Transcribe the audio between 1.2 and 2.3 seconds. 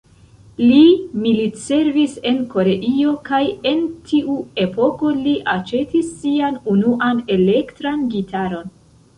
militservis